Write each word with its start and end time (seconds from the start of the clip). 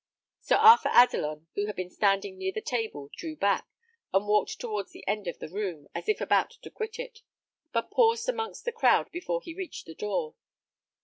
Sir 0.39 0.55
Arthur 0.55 0.89
Adelon, 0.89 1.45
who 1.53 1.67
had 1.67 1.75
been 1.75 1.91
standing 1.91 2.35
near 2.35 2.51
the 2.51 2.59
table, 2.59 3.11
drew 3.15 3.35
back, 3.35 3.67
and 4.11 4.25
walked 4.27 4.59
towards 4.59 4.89
the 4.91 5.07
end 5.07 5.27
of 5.27 5.37
the 5.37 5.47
room, 5.47 5.87
as 5.93 6.09
if 6.09 6.19
about 6.19 6.49
to 6.63 6.71
quit 6.71 6.97
it, 6.97 7.21
but 7.71 7.91
paused 7.91 8.27
amongst 8.27 8.65
the 8.65 8.71
crowd 8.71 9.11
before 9.11 9.43
he 9.43 9.53
reached 9.53 9.85
the 9.85 9.93
door. 9.93 10.33